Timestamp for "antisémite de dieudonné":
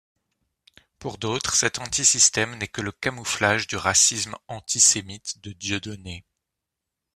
4.47-6.25